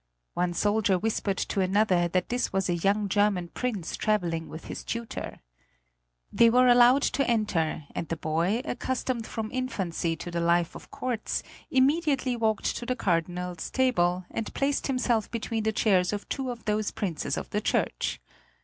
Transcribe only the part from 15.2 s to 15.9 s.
between the